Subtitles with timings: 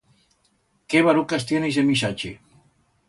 [0.93, 2.33] Qué barucas tiene ixe misache!